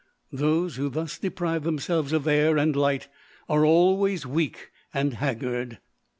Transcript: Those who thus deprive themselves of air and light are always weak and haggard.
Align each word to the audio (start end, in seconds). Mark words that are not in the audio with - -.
Those 0.33 0.77
who 0.77 0.89
thus 0.89 1.19
deprive 1.19 1.61
themselves 1.61 2.11
of 2.11 2.27
air 2.27 2.57
and 2.57 2.75
light 2.75 3.07
are 3.47 3.63
always 3.63 4.25
weak 4.25 4.71
and 4.95 5.13
haggard. 5.13 5.77